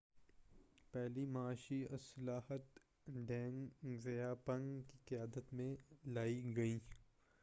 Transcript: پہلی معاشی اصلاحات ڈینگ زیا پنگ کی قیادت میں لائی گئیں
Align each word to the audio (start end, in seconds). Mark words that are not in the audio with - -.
پہلی 0.93 1.25
معاشی 1.25 1.81
اصلاحات 1.89 2.79
ڈینگ 3.27 3.67
زیا 3.97 4.33
پنگ 4.45 4.81
کی 4.81 4.97
قیادت 5.05 5.53
میں 5.53 5.75
لائی 6.05 6.55
گئیں 6.55 6.79